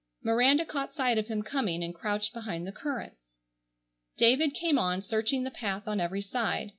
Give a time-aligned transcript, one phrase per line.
[0.23, 3.35] Miranda caught sight of him coming, and crouched behind the currants.
[4.17, 6.69] David came on searching the path on every side.